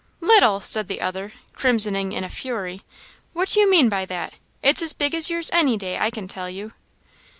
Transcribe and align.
"Little!" 0.19 0.61
said 0.61 0.87
the 0.87 0.99
other, 0.99 1.33
crimsoning 1.55 2.11
in 2.11 2.23
a 2.23 2.27
fury 2.27 2.81
"what 3.33 3.49
do 3.49 3.59
you 3.59 3.69
mean 3.69 3.87
by 3.87 4.03
that? 4.05 4.33
it's 4.63 4.81
as 4.81 4.93
big 4.93 5.13
as 5.13 5.29
yours 5.29 5.51
any 5.53 5.77
day, 5.77 5.95
I 5.99 6.09
can 6.09 6.27
tell 6.27 6.49
you." 6.49 6.73